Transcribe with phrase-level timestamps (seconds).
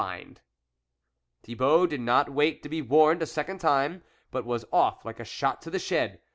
[1.43, 5.23] Thibault did not wait to be warned a second time, but was off like a
[5.23, 6.19] shot to the shed.